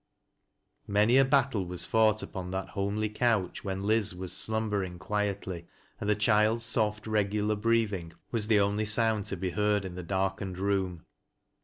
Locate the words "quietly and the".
4.97-6.15